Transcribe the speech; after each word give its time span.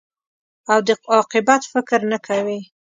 او 0.71 0.79
د 0.87 0.89
عاقبت 1.11 1.61
فکر 1.73 1.99
نه 2.11 2.17
کوې. 2.27 2.59